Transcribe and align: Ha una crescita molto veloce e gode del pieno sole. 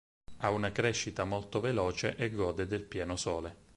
Ha 0.37 0.49
una 0.49 0.71
crescita 0.71 1.25
molto 1.25 1.59
veloce 1.59 2.15
e 2.15 2.31
gode 2.31 2.65
del 2.65 2.85
pieno 2.85 3.15
sole. 3.15 3.55